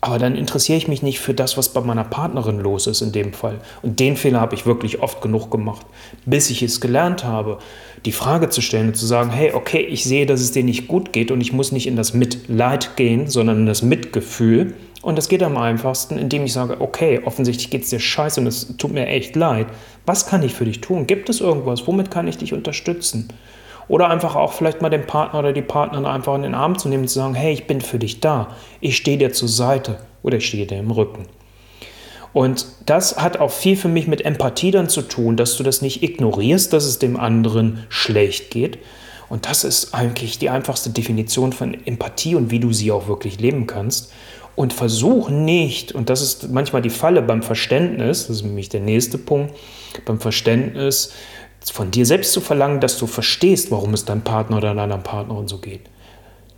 Aber 0.04 0.18
dann 0.18 0.34
interessiere 0.34 0.76
ich 0.76 0.88
mich 0.88 1.02
nicht 1.02 1.20
für 1.20 1.32
das, 1.32 1.56
was 1.56 1.68
bei 1.68 1.80
meiner 1.80 2.02
Partnerin 2.02 2.58
los 2.58 2.88
ist 2.88 3.02
in 3.02 3.12
dem 3.12 3.32
Fall. 3.32 3.60
Und 3.82 4.00
den 4.00 4.16
Fehler 4.16 4.40
habe 4.40 4.56
ich 4.56 4.66
wirklich 4.66 5.00
oft 5.00 5.22
genug 5.22 5.48
gemacht, 5.48 5.86
bis 6.26 6.50
ich 6.50 6.60
es 6.60 6.80
gelernt 6.80 7.22
habe, 7.22 7.58
die 8.04 8.10
Frage 8.10 8.48
zu 8.48 8.60
stellen 8.62 8.88
und 8.88 8.96
zu 8.96 9.06
sagen, 9.06 9.30
hey, 9.30 9.52
okay, 9.52 9.78
ich 9.78 10.02
sehe, 10.02 10.26
dass 10.26 10.40
es 10.40 10.50
dir 10.50 10.64
nicht 10.64 10.88
gut 10.88 11.12
geht 11.12 11.30
und 11.30 11.40
ich 11.40 11.52
muss 11.52 11.70
nicht 11.70 11.86
in 11.86 11.94
das 11.94 12.14
Mitleid 12.14 12.96
gehen, 12.96 13.28
sondern 13.28 13.58
in 13.58 13.66
das 13.66 13.82
Mitgefühl. 13.82 14.74
Und 15.02 15.18
das 15.18 15.28
geht 15.28 15.44
am 15.44 15.56
einfachsten, 15.56 16.18
indem 16.18 16.44
ich 16.44 16.52
sage, 16.52 16.80
okay, 16.80 17.20
offensichtlich 17.24 17.70
geht 17.70 17.84
es 17.84 17.90
dir 17.90 18.00
scheiße 18.00 18.40
und 18.40 18.48
es 18.48 18.76
tut 18.78 18.92
mir 18.92 19.06
echt 19.06 19.36
leid. 19.36 19.68
Was 20.04 20.26
kann 20.26 20.42
ich 20.42 20.52
für 20.52 20.64
dich 20.64 20.80
tun? 20.80 21.06
Gibt 21.06 21.28
es 21.28 21.40
irgendwas? 21.40 21.86
Womit 21.86 22.10
kann 22.10 22.26
ich 22.26 22.38
dich 22.38 22.52
unterstützen? 22.52 23.28
Oder 23.88 24.08
einfach 24.08 24.36
auch 24.36 24.52
vielleicht 24.52 24.80
mal 24.80 24.90
den 24.90 25.06
Partner 25.06 25.40
oder 25.40 25.52
die 25.52 25.62
Partnerin 25.62 26.06
einfach 26.06 26.34
in 26.34 26.42
den 26.42 26.54
Arm 26.54 26.78
zu 26.78 26.88
nehmen 26.88 27.02
und 27.02 27.08
zu 27.08 27.18
sagen, 27.18 27.34
hey, 27.34 27.52
ich 27.52 27.66
bin 27.66 27.80
für 27.80 27.98
dich 27.98 28.20
da, 28.20 28.48
ich 28.80 28.96
stehe 28.96 29.18
dir 29.18 29.32
zur 29.32 29.48
Seite 29.48 29.98
oder 30.22 30.38
ich 30.38 30.46
stehe 30.46 30.66
dir 30.66 30.78
im 30.78 30.90
Rücken. 30.90 31.26
Und 32.32 32.66
das 32.86 33.18
hat 33.18 33.38
auch 33.38 33.50
viel 33.50 33.76
für 33.76 33.88
mich 33.88 34.06
mit 34.06 34.24
Empathie 34.24 34.70
dann 34.70 34.88
zu 34.88 35.02
tun, 35.02 35.36
dass 35.36 35.56
du 35.56 35.62
das 35.62 35.82
nicht 35.82 36.02
ignorierst, 36.02 36.72
dass 36.72 36.84
es 36.84 36.98
dem 36.98 37.18
anderen 37.18 37.84
schlecht 37.90 38.50
geht. 38.50 38.78
Und 39.28 39.46
das 39.46 39.64
ist 39.64 39.94
eigentlich 39.94 40.38
die 40.38 40.50
einfachste 40.50 40.90
Definition 40.90 41.52
von 41.52 41.74
Empathie 41.86 42.34
und 42.34 42.50
wie 42.50 42.60
du 42.60 42.72
sie 42.72 42.90
auch 42.92 43.08
wirklich 43.08 43.40
leben 43.40 43.66
kannst. 43.66 44.12
Und 44.54 44.74
versuch 44.74 45.30
nicht, 45.30 45.92
und 45.92 46.10
das 46.10 46.20
ist 46.20 46.50
manchmal 46.50 46.82
die 46.82 46.90
Falle 46.90 47.22
beim 47.22 47.42
Verständnis, 47.42 48.26
das 48.26 48.36
ist 48.36 48.42
nämlich 48.42 48.68
der 48.68 48.80
nächste 48.80 49.16
Punkt, 49.16 49.54
beim 50.04 50.20
Verständnis 50.20 51.12
von 51.70 51.90
dir 51.90 52.06
selbst 52.06 52.32
zu 52.32 52.40
verlangen, 52.40 52.80
dass 52.80 52.98
du 52.98 53.06
verstehst, 53.06 53.70
warum 53.70 53.94
es 53.94 54.04
deinem 54.04 54.22
Partner 54.22 54.56
oder 54.58 54.74
deiner 54.74 54.98
Partnerin 54.98 55.48
so 55.48 55.58
geht. 55.58 55.82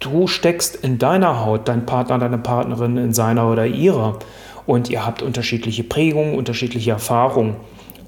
Du 0.01 0.27
steckst 0.27 0.77
in 0.77 0.99
deiner 0.99 1.45
Haut, 1.45 1.69
dein 1.69 1.87
Partner, 1.87 2.19
deine 2.19 2.39
Partnerin 2.39 2.97
in 2.97 3.13
seiner 3.13 3.51
oder 3.51 3.67
ihrer. 3.67 4.19
Und 4.67 4.91
ihr 4.91 5.05
habt 5.05 5.23
unterschiedliche 5.23 5.85
Prägungen, 5.85 6.37
unterschiedliche 6.37 6.91
Erfahrungen. 6.91 7.57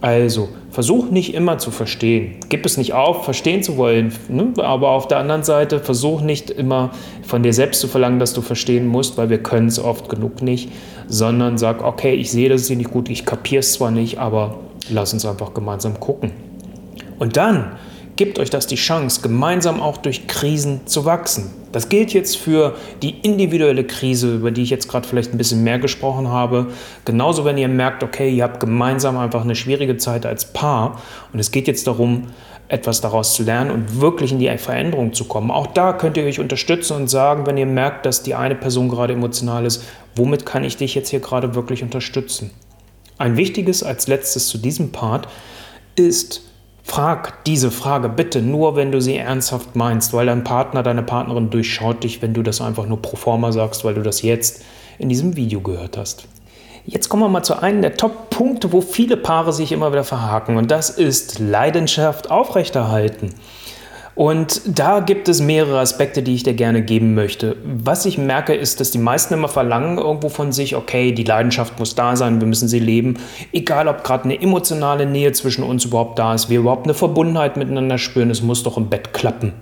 Also 0.03 0.51
versuch 0.71 1.11
nicht 1.11 1.33
immer 1.33 1.57
zu 1.59 1.71
verstehen. 1.71 2.37
Gib 2.51 2.67
es 2.67 2.77
nicht 2.77 2.93
auf, 2.93 3.25
verstehen 3.25 3.63
zu 3.63 3.79
wollen. 3.79 4.13
Ne? 4.29 4.53
Aber 4.59 4.91
auf 4.91 5.09
der 5.09 5.19
anderen 5.19 5.43
Seite 5.43 5.81
versuch 5.81 6.21
nicht 6.21 6.51
immer 6.51 6.91
von 7.23 7.43
dir 7.43 7.55
selbst 7.55 7.81
zu 7.81 7.89
verlangen, 7.89 8.19
dass 8.19 8.35
du 8.35 8.43
verstehen 8.43 8.87
musst, 8.87 9.17
weil 9.17 9.31
wir 9.31 9.43
können 9.43 9.69
es 9.69 9.79
oft 9.79 10.09
genug 10.09 10.43
nicht. 10.43 10.71
Sondern 11.09 11.57
sag, 11.57 11.83
okay, 11.83 12.15
ich 12.15 12.31
sehe 12.31 12.49
das 12.49 12.63
ist 12.63 12.71
nicht 12.71 12.91
gut, 12.91 13.09
ich 13.09 13.25
kapiere 13.25 13.61
es 13.61 13.73
zwar 13.73 13.91
nicht, 13.91 14.19
aber 14.19 14.59
lass 14.91 15.15
uns 15.15 15.25
einfach 15.25 15.55
gemeinsam 15.55 15.99
gucken. 15.99 16.46
Und 17.19 17.37
dann 17.37 17.77
gibt 18.17 18.39
euch 18.39 18.51
das 18.51 18.67
die 18.67 18.77
Chance, 18.77 19.21
gemeinsam 19.21 19.81
auch 19.81 19.99
durch 19.99 20.27
Krisen 20.27 20.87
zu 20.87 21.05
wachsen. 21.05 21.51
Das 21.73 21.89
gilt 21.89 22.15
jetzt 22.15 22.39
für 22.39 22.75
die 23.03 23.11
individuelle 23.21 23.85
Krise, 23.85 24.37
über 24.37 24.51
die 24.51 24.63
ich 24.63 24.71
jetzt 24.71 24.89
gerade 24.89 25.07
vielleicht 25.07 25.33
ein 25.33 25.39
bisschen 25.39 25.63
mehr 25.63 25.79
gesprochen 25.79 26.29
habe. 26.29 26.69
Genauso, 27.05 27.45
wenn 27.45 27.59
ihr 27.59 27.69
merkt, 27.69 28.03
okay, 28.03 28.31
ihr 28.31 28.45
habt 28.45 28.61
gemeinsam 28.61 29.19
einfach 29.19 29.43
eine 29.43 29.55
schwierige 29.55 29.99
Zeit 29.99 30.25
als 30.25 30.53
Paar 30.53 31.01
und 31.33 31.39
es 31.39 31.51
geht 31.51 31.69
jetzt 31.69 31.87
darum, 31.87 32.29
etwas 32.69 33.01
daraus 33.01 33.35
zu 33.35 33.45
lernen 33.45 33.71
und 33.71 34.01
wirklich 34.01 34.33
in 34.33 34.39
die 34.39 34.59
Veränderung 34.59 35.12
zu 35.12 35.27
kommen. 35.27 35.51
Auch 35.51 35.69
da 35.69 35.93
könnt 35.93 36.17
ihr 36.17 36.25
euch 36.25 36.41
unterstützen 36.41 36.97
und 36.97 37.09
sagen, 37.09 37.47
wenn 37.47 37.57
ihr 37.57 37.67
merkt, 37.67 38.07
dass 38.07 38.23
die 38.23 38.35
eine 38.35 38.57
Person 38.57 38.89
gerade 38.89 39.12
emotional 39.12 39.65
ist, 39.65 39.85
womit 40.17 40.47
kann 40.47 40.65
ich 40.65 40.77
dich 40.77 40.95
jetzt 40.95 41.11
hier 41.11 41.21
gerade 41.21 41.55
wirklich 41.55 41.83
unterstützen? 41.83 42.51
Ein 43.19 43.37
wichtiges 43.37 43.83
als 43.83 44.09
letztes 44.09 44.49
zu 44.49 44.59
diesem 44.59 44.91
Part 44.91 45.29
ist, 45.95 46.43
Frag 46.88 47.44
diese 47.44 47.73
Frage 47.73 48.09
bitte 48.09 48.41
nur, 48.41 48.77
wenn 48.77 48.93
du 48.93 49.00
sie 49.00 49.17
ernsthaft 49.17 49.75
meinst, 49.75 50.12
weil 50.12 50.27
dein 50.27 50.44
Partner, 50.44 50.85
deine 50.85 51.03
Partnerin 51.03 51.50
durchschaut 51.50 52.05
dich, 52.05 52.23
wenn 52.23 52.33
du 52.33 52.43
das 52.44 52.61
einfach 52.61 52.87
nur 52.87 53.03
pro 53.03 53.17
forma 53.17 53.50
sagst, 53.50 53.85
weil 53.85 53.94
du 53.94 54.03
das 54.03 54.23
jetzt 54.23 54.62
in 54.99 55.09
diesem 55.09 55.35
Video 55.35 55.61
gehört 55.61 55.99
hast. 55.99 56.29
Jetzt 56.85 57.09
kommen 57.09 57.25
wir 57.25 57.29
mal 57.29 57.43
zu 57.43 57.61
einem 57.61 57.83
der 57.83 57.97
Top-Punkte, 57.97 58.73
wo 58.73 58.81
viele 58.81 59.17
Paare 59.17 59.53
sich 59.53 59.73
immer 59.73 59.91
wieder 59.91 60.05
verhaken 60.05 60.56
und 60.56 60.71
das 60.71 60.88
ist 60.88 61.41
Leidenschaft 61.41 62.31
aufrechterhalten. 62.31 63.35
Und 64.17 64.63
da 64.79 65.00
gibt 65.00 65.29
es 65.29 65.43
mehrere 65.43 65.79
Aspekte, 65.79 66.23
die 66.23 66.35
ich 66.35 66.43
dir 66.43 66.55
gerne 66.55 66.81
geben 66.81 67.14
möchte. 67.14 67.57
Was 67.62 68.07
ich 68.07 68.17
merke, 68.17 68.55
ist, 68.55 68.81
dass 68.81 68.90
die 68.90 68.99
meisten 68.99 69.35
immer 69.35 69.49
verlangen 69.49 69.99
irgendwo 69.99 70.31
von 70.31 70.52
sich, 70.52 70.75
okay, 70.75 71.12
die 71.12 71.23
Leidenschaft 71.23 71.79
muss 71.79 71.95
da 71.95 72.17
sein, 72.17 72.40
wir 72.40 72.49
müssen 72.49 72.67
sie 72.67 72.79
leben. 72.79 73.19
Egal, 73.52 73.88
ob 73.88 74.05
gerade 74.05 74.25
eine 74.25 74.40
emotionale 74.40 75.05
Nähe 75.05 75.33
zwischen 75.33 75.62
uns 75.62 75.85
überhaupt 75.85 76.19
da 76.19 76.33
ist, 76.33 76.49
wir 76.49 76.61
überhaupt 76.61 76.87
eine 76.87 76.95
Verbundenheit 76.95 77.59
miteinander 77.59 77.99
spüren, 77.99 78.31
es 78.31 78.40
muss 78.40 78.62
doch 78.62 78.79
im 78.79 78.88
Bett 78.88 79.12
klappen 79.12 79.52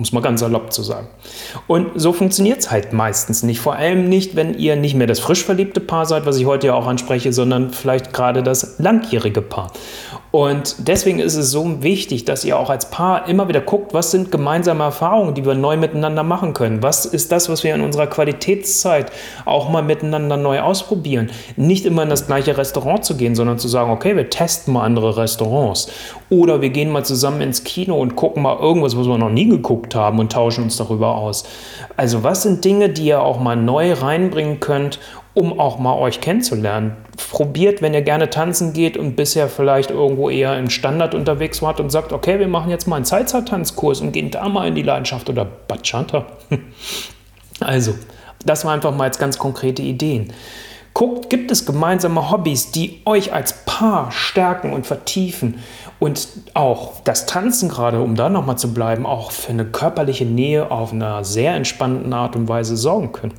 um 0.00 0.04
es 0.04 0.12
mal 0.12 0.20
ganz 0.20 0.40
salopp 0.40 0.72
zu 0.72 0.82
sagen. 0.82 1.08
Und 1.66 1.88
so 1.94 2.12
funktioniert 2.12 2.60
es 2.60 2.70
halt 2.70 2.92
meistens 2.92 3.42
nicht. 3.42 3.60
Vor 3.60 3.74
allem 3.74 4.08
nicht, 4.08 4.36
wenn 4.36 4.54
ihr 4.54 4.76
nicht 4.76 4.94
mehr 4.94 5.06
das 5.06 5.20
frisch 5.20 5.44
verliebte 5.44 5.80
Paar 5.80 6.06
seid, 6.06 6.24
was 6.24 6.38
ich 6.38 6.46
heute 6.46 6.68
ja 6.68 6.74
auch 6.74 6.86
anspreche, 6.86 7.32
sondern 7.32 7.70
vielleicht 7.70 8.12
gerade 8.12 8.42
das 8.42 8.78
langjährige 8.78 9.42
Paar. 9.42 9.72
Und 10.30 10.76
deswegen 10.86 11.18
ist 11.18 11.34
es 11.34 11.50
so 11.50 11.82
wichtig, 11.82 12.24
dass 12.24 12.44
ihr 12.44 12.58
auch 12.58 12.70
als 12.70 12.90
Paar 12.90 13.28
immer 13.28 13.48
wieder 13.48 13.60
guckt, 13.60 13.92
was 13.94 14.12
sind 14.12 14.30
gemeinsame 14.30 14.84
Erfahrungen, 14.84 15.34
die 15.34 15.44
wir 15.44 15.54
neu 15.54 15.76
miteinander 15.76 16.22
machen 16.22 16.54
können. 16.54 16.82
Was 16.82 17.04
ist 17.04 17.32
das, 17.32 17.48
was 17.48 17.64
wir 17.64 17.74
in 17.74 17.80
unserer 17.80 18.06
Qualitätszeit 18.06 19.10
auch 19.44 19.68
mal 19.68 19.82
miteinander 19.82 20.36
neu 20.36 20.60
ausprobieren. 20.60 21.30
Nicht 21.56 21.84
immer 21.84 22.04
in 22.04 22.08
das 22.08 22.26
gleiche 22.26 22.56
Restaurant 22.56 23.04
zu 23.04 23.16
gehen, 23.16 23.34
sondern 23.34 23.58
zu 23.58 23.68
sagen, 23.68 23.90
okay, 23.90 24.16
wir 24.16 24.30
testen 24.30 24.74
mal 24.74 24.84
andere 24.84 25.16
Restaurants. 25.16 25.90
Oder 26.28 26.60
wir 26.60 26.70
gehen 26.70 26.90
mal 26.90 27.04
zusammen 27.04 27.40
ins 27.40 27.64
Kino 27.64 27.98
und 27.98 28.14
gucken 28.14 28.42
mal 28.42 28.58
irgendwas, 28.58 28.96
was 28.96 29.06
wir 29.06 29.18
noch 29.18 29.30
nie 29.30 29.48
geguckt 29.48 29.94
haben 29.96 30.20
und 30.20 30.30
tauschen 30.30 30.64
uns 30.64 30.76
darüber 30.76 31.16
aus. 31.16 31.44
Also 32.00 32.24
was 32.24 32.44
sind 32.44 32.64
Dinge, 32.64 32.88
die 32.88 33.04
ihr 33.04 33.20
auch 33.20 33.40
mal 33.40 33.56
neu 33.56 33.92
reinbringen 33.92 34.58
könnt 34.58 35.00
um 35.34 35.60
auch 35.60 35.78
mal 35.78 35.94
euch 35.94 36.20
kennenzulernen. 36.20 36.96
Probiert, 37.30 37.82
wenn 37.82 37.94
ihr 37.94 38.02
gerne 38.02 38.30
tanzen 38.30 38.72
geht 38.72 38.96
und 38.96 39.14
bisher 39.14 39.48
vielleicht 39.48 39.90
irgendwo 39.90 40.28
eher 40.28 40.58
im 40.58 40.70
Standard 40.70 41.14
unterwegs 41.14 41.62
wart 41.62 41.78
und 41.78 41.90
sagt, 41.90 42.12
okay, 42.12 42.38
wir 42.38 42.48
machen 42.48 42.70
jetzt 42.70 42.88
mal 42.88 42.96
einen 42.96 43.04
Salsa-Tanzkurs 43.04 44.00
und 44.00 44.12
gehen 44.12 44.30
da 44.30 44.48
mal 44.48 44.66
in 44.66 44.74
die 44.74 44.82
Leidenschaft 44.82 45.28
oder 45.28 45.44
Bachata. 45.44 46.26
Also, 47.62 47.94
das 48.46 48.64
waren 48.64 48.76
einfach 48.76 48.96
mal 48.96 49.04
jetzt 49.04 49.18
ganz 49.18 49.36
konkrete 49.36 49.82
Ideen. 49.82 50.32
Guckt, 50.92 51.30
gibt 51.30 51.50
es 51.50 51.66
gemeinsame 51.66 52.30
Hobbys, 52.30 52.72
die 52.72 53.00
euch 53.04 53.32
als 53.32 53.64
Paar 53.64 54.10
stärken 54.10 54.72
und 54.72 54.86
vertiefen 54.86 55.62
und 55.98 56.28
auch 56.54 57.00
das 57.04 57.26
Tanzen 57.26 57.68
gerade, 57.68 58.00
um 58.00 58.16
da 58.16 58.28
nochmal 58.28 58.58
zu 58.58 58.74
bleiben, 58.74 59.06
auch 59.06 59.30
für 59.30 59.50
eine 59.50 59.64
körperliche 59.64 60.24
Nähe 60.24 60.70
auf 60.70 60.92
einer 60.92 61.24
sehr 61.24 61.54
entspannten 61.54 62.12
Art 62.12 62.34
und 62.34 62.48
Weise 62.48 62.76
sorgen 62.76 63.12
können. 63.12 63.34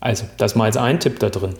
Also, 0.00 0.24
das 0.38 0.54
mal 0.54 0.64
als 0.64 0.76
ein 0.76 1.00
Tipp 1.00 1.18
da 1.18 1.28
drin. 1.28 1.54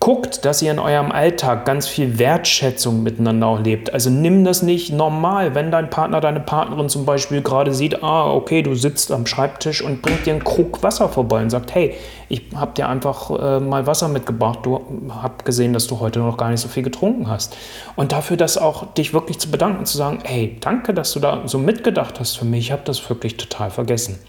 Guckt, 0.00 0.44
dass 0.44 0.62
ihr 0.62 0.70
in 0.70 0.78
eurem 0.78 1.10
Alltag 1.10 1.64
ganz 1.64 1.88
viel 1.88 2.20
Wertschätzung 2.20 3.02
miteinander 3.02 3.48
auch 3.48 3.60
lebt. 3.60 3.92
Also 3.92 4.10
nimm 4.10 4.44
das 4.44 4.62
nicht 4.62 4.92
normal, 4.92 5.56
wenn 5.56 5.72
dein 5.72 5.90
Partner, 5.90 6.20
deine 6.20 6.38
Partnerin 6.38 6.88
zum 6.88 7.04
Beispiel 7.04 7.42
gerade 7.42 7.74
sieht, 7.74 8.04
ah, 8.04 8.32
okay, 8.32 8.62
du 8.62 8.76
sitzt 8.76 9.10
am 9.10 9.26
Schreibtisch 9.26 9.82
und 9.82 10.00
bringt 10.00 10.24
dir 10.24 10.34
einen 10.34 10.44
Krug 10.44 10.84
Wasser 10.84 11.08
vorbei 11.08 11.42
und 11.42 11.50
sagt, 11.50 11.74
hey, 11.74 11.94
ich 12.28 12.42
habe 12.54 12.74
dir 12.74 12.88
einfach 12.88 13.30
äh, 13.30 13.58
mal 13.58 13.88
Wasser 13.88 14.06
mitgebracht, 14.06 14.60
du 14.62 14.80
hab 15.20 15.44
gesehen, 15.44 15.72
dass 15.72 15.88
du 15.88 15.98
heute 15.98 16.20
noch 16.20 16.36
gar 16.36 16.50
nicht 16.50 16.60
so 16.60 16.68
viel 16.68 16.84
getrunken 16.84 17.28
hast. 17.28 17.56
Und 17.96 18.12
dafür 18.12 18.36
das 18.36 18.56
auch 18.56 18.94
dich 18.94 19.12
wirklich 19.12 19.40
zu 19.40 19.50
bedanken, 19.50 19.84
zu 19.84 19.96
sagen, 19.96 20.20
hey, 20.22 20.58
danke, 20.60 20.94
dass 20.94 21.12
du 21.12 21.18
da 21.18 21.42
so 21.46 21.58
mitgedacht 21.58 22.20
hast 22.20 22.38
für 22.38 22.44
mich, 22.44 22.66
ich 22.66 22.72
habe 22.72 22.82
das 22.84 23.08
wirklich 23.10 23.36
total 23.36 23.70
vergessen. 23.70 24.20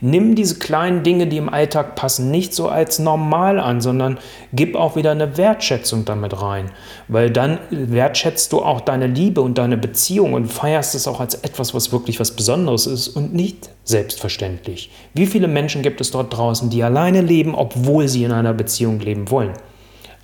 Nimm 0.00 0.34
diese 0.34 0.58
kleinen 0.58 1.02
Dinge, 1.02 1.26
die 1.26 1.38
im 1.38 1.48
Alltag 1.48 1.96
passen, 1.96 2.30
nicht 2.30 2.54
so 2.54 2.68
als 2.68 2.98
normal 2.98 3.58
an, 3.58 3.80
sondern 3.80 4.18
gib 4.52 4.76
auch 4.76 4.94
wieder 4.94 5.10
eine 5.10 5.36
Wertschätzung 5.36 6.04
damit 6.04 6.40
rein. 6.40 6.70
Weil 7.08 7.30
dann 7.30 7.58
wertschätzt 7.70 8.52
du 8.52 8.60
auch 8.60 8.80
deine 8.80 9.08
Liebe 9.08 9.40
und 9.40 9.58
deine 9.58 9.76
Beziehung 9.76 10.34
und 10.34 10.46
feierst 10.46 10.94
es 10.94 11.08
auch 11.08 11.20
als 11.20 11.34
etwas, 11.34 11.74
was 11.74 11.90
wirklich 11.92 12.20
was 12.20 12.30
Besonderes 12.30 12.86
ist 12.86 13.08
und 13.08 13.34
nicht 13.34 13.70
selbstverständlich. 13.84 14.90
Wie 15.14 15.26
viele 15.26 15.48
Menschen 15.48 15.82
gibt 15.82 16.00
es 16.00 16.10
dort 16.10 16.36
draußen, 16.36 16.70
die 16.70 16.82
alleine 16.82 17.20
leben, 17.20 17.54
obwohl 17.54 18.06
sie 18.08 18.24
in 18.24 18.32
einer 18.32 18.54
Beziehung 18.54 19.00
leben 19.00 19.30
wollen? 19.30 19.54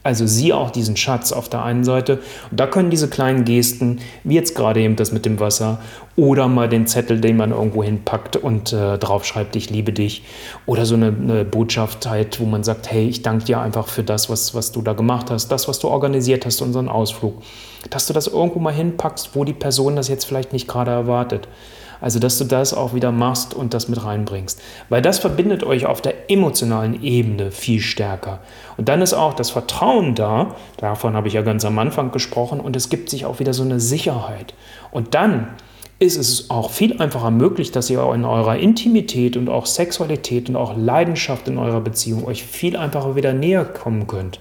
Also 0.05 0.27
sieh 0.27 0.53
auch 0.53 0.71
diesen 0.71 0.99
Schatz 0.99 1.33
auf 1.33 1.49
der 1.49 1.65
einen 1.65 1.83
Seite. 1.83 2.21
Und 2.51 2.61
da 2.61 2.67
können 2.67 2.91
diese 2.91 3.09
kleinen 3.09 3.47
Gesten, 3.47 4.01
wie 4.23 4.35
jetzt 4.35 4.55
gerade 4.55 4.81
eben 4.81 4.97
das 4.97 5.13
mit 5.13 5.25
dem 5.25 5.41
Wasser, 5.41 5.79
oder 6.15 6.47
mal 6.47 6.69
den 6.69 6.87
Zettel, 6.87 7.21
den 7.23 7.39
man 7.39 7.53
irgendwo 7.53 7.83
hinpackt 7.83 8.37
und 8.37 8.73
äh, 8.73 8.99
draufschreibt, 8.99 9.57
ich 9.57 9.71
liebe 9.71 9.95
dich. 9.95 10.23
Oder 10.67 10.85
so 10.85 10.95
eine, 10.95 11.07
eine, 11.07 11.45
Botschaft 11.47 12.07
halt, 12.07 12.39
wo 12.39 12.45
man 12.45 12.63
sagt, 12.63 12.91
hey, 12.93 13.09
ich 13.09 13.23
danke 13.23 13.47
dir 13.47 13.61
einfach 13.61 13.89
für 13.89 14.03
das, 14.03 14.29
was, 14.29 14.55
was 14.55 14.73
du 14.73 14.83
da 14.83 14.93
gemacht 14.93 15.31
hast, 15.31 15.49
das, 15.49 15.69
was 15.69 15.79
du 15.79 15.89
organisiert 15.89 16.45
hast, 16.45 16.61
unseren 16.61 16.89
Ausflug. 16.91 17.43
Dass 17.89 18.07
du 18.07 18.13
das 18.13 18.27
irgendwo 18.27 18.59
mal 18.59 18.75
hinpackst, 18.75 19.31
wo 19.33 19.45
die 19.45 19.55
Person 19.55 19.97
das 19.97 20.09
jetzt 20.09 20.27
vielleicht 20.27 20.53
nicht 20.53 20.69
gerade 20.69 20.91
erwartet. 20.91 21.49
Also, 22.01 22.19
dass 22.19 22.39
du 22.39 22.45
das 22.45 22.75
auch 22.75 22.95
wieder 22.95 23.13
machst 23.13 23.55
und 23.55 23.75
das 23.75 23.89
mit 23.89 24.05
reinbringst. 24.05 24.61
Weil 24.89 25.03
das 25.03 25.19
verbindet 25.19 25.65
euch 25.65 25.87
auf 25.87 26.01
der 26.01 26.31
emotionalen 26.31 27.03
Ebene 27.03 27.51
viel 27.51 27.81
stärker. 27.81 28.41
Und 28.77 28.89
dann 28.89 29.03
ist 29.03 29.15
auch 29.15 29.35
das 29.35 29.51
Vertrauen 29.51 30.15
da, 30.15 30.55
davon 30.77 31.15
habe 31.15 31.29
ich 31.29 31.35
ja 31.35 31.43
ganz 31.43 31.65
am 31.65 31.79
Anfang 31.79 32.11
gesprochen, 32.11 32.61
und 32.61 32.77
es 32.77 32.89
gibt 32.89 33.11
sich 33.11 33.27
auch 33.27 33.41
wieder 33.41 33.55
so 33.55 33.63
eine 33.63 33.81
Sicherheit. 33.81 34.55
Und 34.91 35.15
dann 35.15 35.49
ist 35.99 36.17
es 36.17 36.51
auch 36.51 36.71
viel 36.71 37.01
einfacher 37.01 37.31
möglich, 37.31 37.71
dass 37.71 37.89
ihr 37.89 38.03
in 38.13 38.25
eurer 38.25 38.57
Intimität 38.57 39.37
und 39.37 39.49
auch 39.49 39.67
Sexualität 39.67 40.49
und 40.49 40.57
auch 40.57 40.77
Leidenschaft 40.77 41.49
in 41.49 41.59
eurer 41.59 41.81
Beziehung 41.81 42.25
euch 42.25 42.45
viel 42.45 42.77
einfacher 42.77 43.17
wieder 43.17 43.33
näher 43.33 43.65
kommen 43.65 44.07
könnt. 44.07 44.41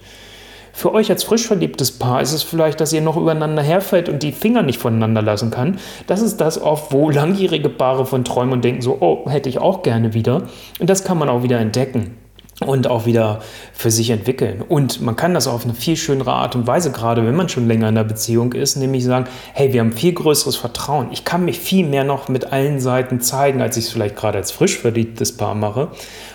Für 0.76 0.92
euch 0.92 1.12
als 1.12 1.24
frisch 1.24 1.46
verliebtes 1.46 1.92
Paar 1.92 2.22
ist 2.22 2.34
es 2.34 2.42
vielleicht, 2.42 2.82
dass 2.82 2.92
ihr 2.92 3.02
noch 3.02 3.16
übereinander 3.16 3.62
herfällt 3.62 4.10
und 4.10 4.24
die 4.24 4.32
Finger 4.32 4.64
nicht 4.64 4.80
voneinander 4.80 5.22
lassen 5.22 5.52
kann. 5.52 5.78
Das 6.08 6.22
ist 6.22 6.42
das 6.42 6.60
oft, 6.60 6.92
wo 6.92 7.12
langjährige 7.12 7.70
Paare 7.70 8.08
von 8.08 8.26
träumen 8.26 8.54
und 8.54 8.64
denken 8.66 8.82
so, 8.82 8.98
oh, 9.00 9.30
hätte 9.30 9.50
ich 9.50 9.60
auch 9.60 9.84
gerne 9.84 10.16
wieder. 10.16 10.42
Und 10.80 10.90
das 10.90 11.04
kann 11.04 11.20
man 11.20 11.30
auch 11.30 11.44
wieder 11.44 11.60
entdecken 11.60 12.18
und 12.64 12.88
auch 12.88 13.06
wieder 13.06 13.42
für 13.74 13.92
sich 13.92 14.10
entwickeln. 14.10 14.62
Und 14.68 15.02
man 15.02 15.16
kann 15.16 15.34
das 15.34 15.48
auf 15.48 15.64
eine 15.64 15.74
viel 15.74 15.96
schönere 15.96 16.34
Art 16.34 16.56
und 16.56 16.68
Weise, 16.68 16.92
gerade 16.92 17.26
wenn 17.26 17.36
man 17.36 17.50
schon 17.50 17.68
länger 17.68 17.90
in 17.90 17.96
der 17.96 18.04
Beziehung 18.04 18.54
ist, 18.54 18.76
nämlich 18.76 19.04
sagen, 19.04 19.26
hey, 19.54 19.74
wir 19.74 19.82
haben 19.82 19.92
viel 19.92 20.14
größeres 20.14 20.56
Vertrauen. 20.56 21.10
Ich 21.12 21.26
kann 21.26 21.46
mich 21.46 21.60
viel 21.60 21.86
mehr 21.86 22.04
noch 22.04 22.28
mit 22.28 22.52
allen 22.52 22.80
Seiten 22.80 23.22
zeigen, 23.22 23.62
als 23.62 23.78
ich 23.78 23.86
es 23.86 23.92
vielleicht 23.92 24.16
gerade 24.16 24.38
als 24.38 24.52
frisch 24.52 24.78
verliebtes 24.78 25.38
Paar 25.38 25.56
mache 25.56 25.90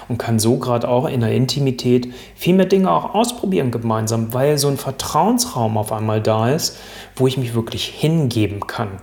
und 0.08 0.18
kann 0.18 0.38
so 0.38 0.56
gerade 0.56 0.88
auch 0.88 1.08
in 1.08 1.20
der 1.20 1.32
Intimität 1.32 2.12
viel 2.34 2.54
mehr 2.54 2.66
Dinge 2.66 2.90
auch 2.90 3.14
ausprobieren 3.14 3.70
gemeinsam, 3.70 4.32
weil 4.32 4.58
so 4.58 4.68
ein 4.68 4.76
Vertrauensraum 4.76 5.76
auf 5.76 5.92
einmal 5.92 6.22
da 6.22 6.50
ist, 6.50 6.76
wo 7.16 7.26
ich 7.26 7.36
mich 7.36 7.54
wirklich 7.54 7.84
hingeben 7.84 8.66
kann 8.66 9.00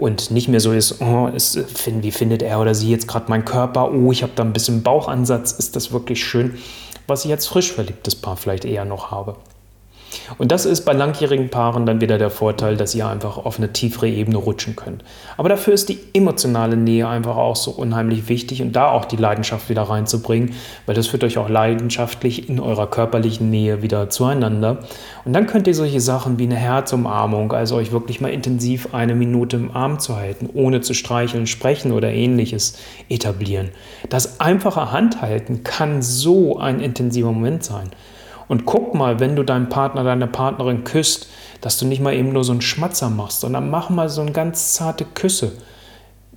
und 0.00 0.30
nicht 0.30 0.48
mehr 0.48 0.60
so 0.60 0.72
ist, 0.72 1.00
oh, 1.00 1.28
ist, 1.28 1.58
wie 2.02 2.10
findet 2.10 2.42
er 2.42 2.60
oder 2.60 2.74
sie 2.74 2.90
jetzt 2.90 3.06
gerade 3.06 3.28
meinen 3.28 3.44
Körper, 3.44 3.92
oh, 3.92 4.12
ich 4.12 4.22
habe 4.22 4.32
da 4.34 4.42
ein 4.42 4.52
bisschen 4.52 4.82
Bauchansatz, 4.82 5.52
ist 5.52 5.76
das 5.76 5.92
wirklich 5.92 6.24
schön, 6.24 6.58
was 7.06 7.24
ich 7.24 7.30
als 7.30 7.46
frisch 7.46 7.72
verliebtes 7.72 8.16
Paar 8.16 8.36
vielleicht 8.36 8.64
eher 8.64 8.84
noch 8.84 9.10
habe. 9.10 9.36
Und 10.38 10.52
das 10.52 10.66
ist 10.66 10.84
bei 10.84 10.92
langjährigen 10.92 11.50
Paaren 11.50 11.86
dann 11.86 12.00
wieder 12.00 12.18
der 12.18 12.30
Vorteil, 12.30 12.76
dass 12.76 12.94
ihr 12.94 13.06
einfach 13.06 13.38
auf 13.38 13.58
eine 13.58 13.72
tiefere 13.72 14.08
Ebene 14.08 14.38
rutschen 14.38 14.76
könnt. 14.76 15.04
Aber 15.36 15.48
dafür 15.48 15.74
ist 15.74 15.88
die 15.88 15.98
emotionale 16.12 16.76
Nähe 16.76 17.08
einfach 17.08 17.36
auch 17.36 17.56
so 17.56 17.70
unheimlich 17.70 18.28
wichtig 18.28 18.62
und 18.62 18.74
da 18.74 18.90
auch 18.90 19.04
die 19.04 19.16
Leidenschaft 19.16 19.68
wieder 19.68 19.82
reinzubringen, 19.82 20.54
weil 20.86 20.94
das 20.94 21.06
führt 21.06 21.24
euch 21.24 21.38
auch 21.38 21.48
leidenschaftlich 21.48 22.48
in 22.48 22.60
eurer 22.60 22.88
körperlichen 22.88 23.50
Nähe 23.50 23.82
wieder 23.82 24.10
zueinander. 24.10 24.78
Und 25.24 25.32
dann 25.32 25.46
könnt 25.46 25.66
ihr 25.66 25.74
solche 25.74 26.00
Sachen 26.00 26.38
wie 26.38 26.44
eine 26.44 26.56
Herzumarmung, 26.56 27.52
also 27.52 27.76
euch 27.76 27.92
wirklich 27.92 28.20
mal 28.20 28.28
intensiv 28.28 28.94
eine 28.94 29.14
Minute 29.14 29.56
im 29.56 29.70
Arm 29.70 29.98
zu 29.98 30.16
halten, 30.16 30.48
ohne 30.52 30.80
zu 30.80 30.94
streicheln, 30.94 31.46
sprechen 31.46 31.92
oder 31.92 32.10
ähnliches 32.10 32.78
etablieren. 33.08 33.70
Das 34.08 34.40
einfache 34.40 34.92
Handhalten 34.92 35.62
kann 35.62 36.02
so 36.02 36.58
ein 36.58 36.80
intensiver 36.80 37.32
Moment 37.32 37.64
sein. 37.64 37.90
Und 38.50 38.64
guck 38.64 38.96
mal, 38.96 39.20
wenn 39.20 39.36
du 39.36 39.44
deinen 39.44 39.68
Partner, 39.68 40.02
deine 40.02 40.26
Partnerin 40.26 40.82
küsst, 40.82 41.28
dass 41.60 41.78
du 41.78 41.86
nicht 41.86 42.02
mal 42.02 42.14
eben 42.14 42.32
nur 42.32 42.42
so 42.42 42.50
einen 42.50 42.62
Schmatzer 42.62 43.08
machst, 43.08 43.42
sondern 43.42 43.70
mach 43.70 43.90
mal 43.90 44.08
so 44.08 44.22
eine 44.22 44.32
ganz 44.32 44.74
zarte 44.74 45.04
Küsse. 45.04 45.52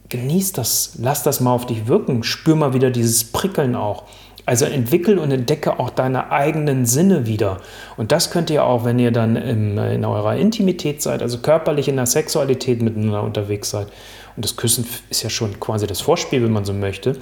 Genieß 0.09 0.51
das, 0.51 0.93
lass 0.99 1.23
das 1.23 1.39
mal 1.39 1.51
auf 1.51 1.65
dich 1.65 1.87
wirken, 1.87 2.21
spür 2.21 2.55
mal 2.55 2.75
wieder 2.75 2.91
dieses 2.91 3.23
Prickeln 3.23 3.75
auch. 3.75 4.03
Also 4.45 4.65
entwickel 4.65 5.17
und 5.17 5.31
entdecke 5.31 5.79
auch 5.79 5.89
deine 5.89 6.31
eigenen 6.31 6.85
Sinne 6.85 7.25
wieder. 7.25 7.61
Und 7.97 8.11
das 8.11 8.29
könnt 8.29 8.51
ihr 8.51 8.63
auch, 8.63 8.85
wenn 8.85 8.99
ihr 8.99 9.09
dann 9.09 9.35
im, 9.35 9.79
in 9.79 10.05
eurer 10.05 10.35
Intimität 10.35 11.01
seid, 11.01 11.23
also 11.23 11.39
körperlich 11.39 11.87
in 11.87 11.95
der 11.95 12.05
Sexualität 12.05 12.83
miteinander 12.83 13.23
unterwegs 13.23 13.71
seid. 13.71 13.87
Und 14.35 14.45
das 14.45 14.55
Küssen 14.55 14.85
ist 15.09 15.23
ja 15.23 15.31
schon 15.31 15.59
quasi 15.59 15.87
das 15.87 16.01
Vorspiel, 16.01 16.43
wenn 16.43 16.51
man 16.51 16.63
so 16.63 16.73
möchte. 16.73 17.15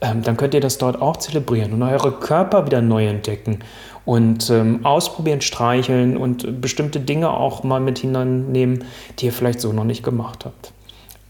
Ähm, 0.00 0.22
dann 0.22 0.36
könnt 0.36 0.54
ihr 0.54 0.60
das 0.60 0.78
dort 0.78 1.00
auch 1.00 1.16
zelebrieren 1.16 1.72
und 1.72 1.82
eure 1.82 2.12
Körper 2.12 2.66
wieder 2.66 2.82
neu 2.82 3.06
entdecken 3.06 3.60
und 4.04 4.50
ähm, 4.50 4.84
ausprobieren, 4.84 5.40
streicheln 5.40 6.16
und 6.16 6.60
bestimmte 6.60 7.00
Dinge 7.00 7.30
auch 7.30 7.62
mal 7.62 7.80
mit 7.80 7.98
hineinnehmen, 7.98 8.84
die 9.18 9.26
ihr 9.26 9.32
vielleicht 9.32 9.60
so 9.60 9.72
noch 9.72 9.84
nicht 9.84 10.02
gemacht 10.02 10.44
habt. 10.44 10.72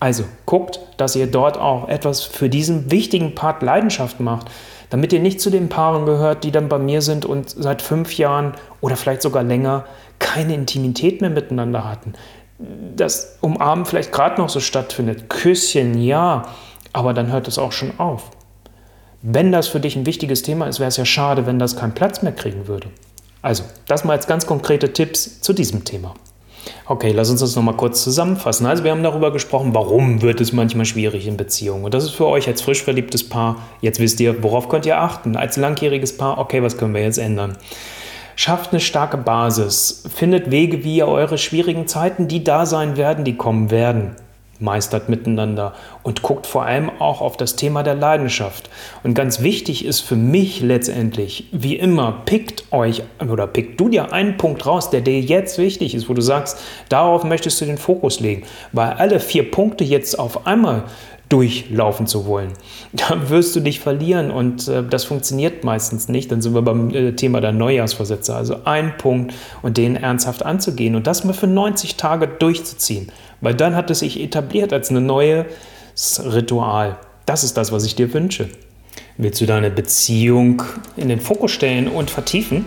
Also 0.00 0.24
guckt, 0.44 0.80
dass 0.96 1.16
ihr 1.16 1.26
dort 1.26 1.56
auch 1.56 1.88
etwas 1.88 2.22
für 2.22 2.48
diesen 2.48 2.90
wichtigen 2.90 3.34
Part 3.34 3.62
Leidenschaft 3.62 4.20
macht, 4.20 4.50
damit 4.90 5.12
ihr 5.12 5.20
nicht 5.20 5.40
zu 5.40 5.50
den 5.50 5.68
Paaren 5.68 6.04
gehört, 6.04 6.44
die 6.44 6.50
dann 6.50 6.68
bei 6.68 6.78
mir 6.78 7.00
sind 7.00 7.24
und 7.24 7.48
seit 7.48 7.80
fünf 7.80 8.16
Jahren 8.18 8.52
oder 8.80 8.96
vielleicht 8.96 9.22
sogar 9.22 9.42
länger 9.42 9.84
keine 10.18 10.54
Intimität 10.54 11.20
mehr 11.20 11.30
miteinander 11.30 11.88
hatten. 11.88 12.12
Das 12.96 13.38
Umarmen 13.40 13.86
vielleicht 13.86 14.12
gerade 14.12 14.40
noch 14.40 14.48
so 14.48 14.60
stattfindet, 14.60 15.28
Küsschen, 15.28 15.98
ja, 15.98 16.42
aber 16.92 17.14
dann 17.14 17.32
hört 17.32 17.48
es 17.48 17.58
auch 17.58 17.72
schon 17.72 17.98
auf. 17.98 18.30
Wenn 19.26 19.52
das 19.52 19.68
für 19.68 19.80
dich 19.80 19.96
ein 19.96 20.04
wichtiges 20.04 20.42
Thema 20.42 20.66
ist, 20.66 20.80
wäre 20.80 20.88
es 20.88 20.98
ja 20.98 21.06
schade, 21.06 21.46
wenn 21.46 21.58
das 21.58 21.76
keinen 21.76 21.94
Platz 21.94 22.20
mehr 22.20 22.32
kriegen 22.32 22.68
würde. 22.68 22.88
Also, 23.40 23.64
das 23.86 24.04
mal 24.04 24.12
als 24.12 24.26
ganz 24.26 24.44
konkrete 24.44 24.92
Tipps 24.92 25.40
zu 25.40 25.54
diesem 25.54 25.82
Thema. 25.84 26.12
Okay, 26.84 27.10
lass 27.10 27.30
uns 27.30 27.40
das 27.40 27.56
nochmal 27.56 27.74
kurz 27.74 28.04
zusammenfassen. 28.04 28.66
Also 28.66 28.84
wir 28.84 28.90
haben 28.90 29.02
darüber 29.02 29.32
gesprochen, 29.32 29.72
warum 29.72 30.20
wird 30.20 30.42
es 30.42 30.52
manchmal 30.52 30.84
schwierig 30.84 31.26
in 31.26 31.38
Beziehungen. 31.38 31.86
Und 31.86 31.94
das 31.94 32.04
ist 32.04 32.10
für 32.10 32.26
euch 32.26 32.46
als 32.48 32.60
frisch 32.60 32.82
verliebtes 32.82 33.26
Paar, 33.26 33.62
jetzt 33.80 33.98
wisst 33.98 34.20
ihr, 34.20 34.42
worauf 34.42 34.68
könnt 34.68 34.84
ihr 34.84 35.00
achten. 35.00 35.36
Als 35.36 35.56
langjähriges 35.56 36.18
Paar, 36.18 36.36
okay, 36.36 36.62
was 36.62 36.76
können 36.76 36.92
wir 36.92 37.02
jetzt 37.02 37.18
ändern? 37.18 37.56
Schafft 38.36 38.72
eine 38.72 38.80
starke 38.80 39.16
Basis, 39.16 40.04
findet 40.14 40.50
Wege, 40.50 40.84
wie 40.84 40.96
ihr 40.96 41.08
eure 41.08 41.38
schwierigen 41.38 41.86
Zeiten, 41.86 42.28
die 42.28 42.44
da 42.44 42.66
sein 42.66 42.98
werden, 42.98 43.24
die 43.24 43.38
kommen 43.38 43.70
werden, 43.70 44.16
meistert 44.60 45.08
miteinander 45.08 45.74
und 46.02 46.22
guckt 46.22 46.46
vor 46.46 46.64
allem 46.64 46.90
auch 46.98 47.20
auf 47.20 47.36
das 47.36 47.56
Thema 47.56 47.82
der 47.82 47.94
Leidenschaft. 47.94 48.70
Und 49.02 49.14
ganz 49.14 49.40
wichtig 49.40 49.84
ist 49.84 50.00
für 50.00 50.16
mich 50.16 50.60
letztendlich, 50.60 51.48
wie 51.52 51.76
immer, 51.76 52.22
pickt 52.24 52.72
euch 52.72 53.02
oder 53.20 53.46
pickt 53.46 53.80
du 53.80 53.88
dir 53.88 54.12
einen 54.12 54.36
Punkt 54.36 54.66
raus, 54.66 54.90
der 54.90 55.00
dir 55.00 55.20
jetzt 55.20 55.58
wichtig 55.58 55.94
ist, 55.94 56.08
wo 56.08 56.14
du 56.14 56.22
sagst, 56.22 56.58
darauf 56.88 57.24
möchtest 57.24 57.60
du 57.60 57.64
den 57.64 57.78
Fokus 57.78 58.20
legen. 58.20 58.44
Weil 58.72 58.92
alle 58.92 59.20
vier 59.20 59.50
Punkte 59.50 59.84
jetzt 59.84 60.18
auf 60.18 60.46
einmal 60.46 60.84
durchlaufen 61.28 62.06
zu 62.06 62.26
wollen. 62.26 62.52
Da 62.92 63.28
wirst 63.28 63.56
du 63.56 63.60
dich 63.60 63.80
verlieren 63.80 64.30
und 64.30 64.68
äh, 64.68 64.84
das 64.88 65.04
funktioniert 65.04 65.64
meistens 65.64 66.08
nicht. 66.08 66.30
Dann 66.30 66.40
sind 66.40 66.54
wir 66.54 66.62
beim 66.62 66.90
äh, 66.90 67.12
Thema 67.12 67.40
der 67.40 67.50
Neujahrsvorsätze. 67.50 68.34
Also 68.36 68.58
ein 68.64 68.96
Punkt 68.98 69.34
und 69.62 69.76
den 69.76 69.96
ernsthaft 69.96 70.44
anzugehen 70.44 70.94
und 70.94 71.08
das 71.08 71.24
mal 71.24 71.32
für 71.32 71.48
90 71.48 71.96
Tage 71.96 72.28
durchzuziehen. 72.28 73.10
Weil 73.44 73.54
dann 73.54 73.76
hat 73.76 73.90
es 73.90 73.98
sich 73.98 74.18
etabliert 74.20 74.72
als 74.72 74.90
ein 74.90 75.04
neues 75.04 75.44
Ritual. 76.24 76.96
Das 77.26 77.44
ist 77.44 77.58
das, 77.58 77.72
was 77.72 77.84
ich 77.84 77.94
dir 77.94 78.14
wünsche. 78.14 78.48
Willst 79.18 79.42
du 79.42 79.46
deine 79.46 79.70
Beziehung 79.70 80.62
in 80.96 81.10
den 81.10 81.20
Fokus 81.20 81.52
stellen 81.52 81.88
und 81.88 82.08
vertiefen? 82.10 82.64